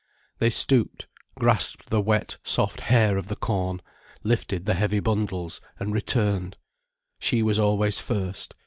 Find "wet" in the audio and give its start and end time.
2.01-2.37